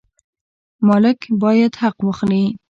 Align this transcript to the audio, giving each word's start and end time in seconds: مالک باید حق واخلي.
مالک 0.87 1.19
باید 1.43 1.73
حق 1.81 1.97
واخلي. 2.05 2.43